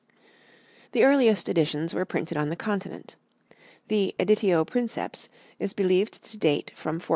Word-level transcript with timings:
The 0.93 1.03
earliest 1.03 1.47
editions 1.47 1.93
were 1.93 2.05
printed 2.05 2.35
on 2.35 2.49
the 2.49 2.55
Continent; 2.55 3.17
the 3.87 4.15
"editio 4.19 4.65
princeps" 4.65 5.29
is 5.59 5.75
believed 5.75 6.23
to 6.23 6.37
date 6.39 6.71
from 6.73 6.95
1475. 6.95 7.09